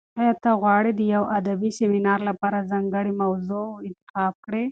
[0.19, 4.59] ایا ته غواړې د یو ادبي سیمینار لپاره ځانګړې موضوع انتخاب کړې؟